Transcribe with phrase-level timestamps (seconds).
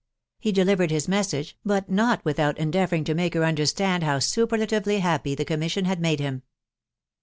[0.39, 5.35] He delivered bia message) but not without endeavouring to make her understand how superlatively happy
[5.35, 6.41] the commission had made him.